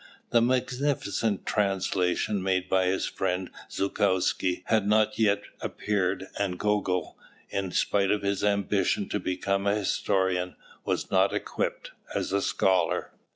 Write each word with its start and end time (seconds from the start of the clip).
The 0.31 0.41
magnificent 0.41 1.45
translation 1.45 2.41
made 2.41 2.67
by 2.67 2.85
his 2.85 3.05
friend 3.05 3.51
Zhukovsky 3.69 4.63
had 4.65 4.87
not 4.87 5.19
yet 5.19 5.43
appeared 5.59 6.25
and 6.39 6.57
Gogol, 6.57 7.19
in 7.51 7.71
spite 7.71 8.09
of 8.09 8.23
his 8.23 8.43
ambition 8.43 9.07
to 9.09 9.19
become 9.19 9.67
a 9.67 9.75
historian, 9.75 10.55
was 10.85 11.11
not 11.11 11.35
equipped 11.35 11.91
as 12.15 12.33
a 12.33 12.41
scholar. 12.41 13.11